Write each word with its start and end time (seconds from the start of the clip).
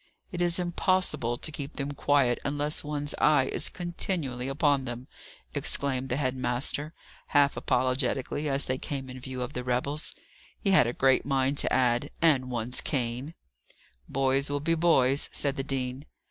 "It 0.31 0.41
is 0.41 0.57
impossible 0.57 1.37
to 1.37 1.51
keep 1.51 1.75
them 1.75 1.91
quiet 1.91 2.39
unless 2.43 2.83
one's 2.83 3.13
eye 3.21 3.45
is 3.53 3.69
continually 3.69 4.47
upon 4.47 4.85
them!" 4.85 5.07
exclaimed 5.53 6.09
the 6.09 6.15
head 6.15 6.35
master, 6.35 6.95
half 7.27 7.55
apologetically, 7.55 8.49
as 8.49 8.65
they 8.65 8.79
came 8.79 9.11
in 9.11 9.19
view 9.19 9.43
of 9.43 9.53
the 9.53 9.63
rebels. 9.63 10.15
He 10.59 10.71
had 10.71 10.87
a 10.87 10.93
great 10.93 11.23
mind 11.23 11.59
to 11.59 11.71
add, 11.71 12.09
"And 12.19 12.49
one's 12.49 12.81
cane." 12.81 13.35
"Boys 14.09 14.49
will 14.49 14.59
be 14.59 14.73
boys," 14.73 15.29
said 15.33 15.55
the 15.55 15.63
dean. 15.63 16.07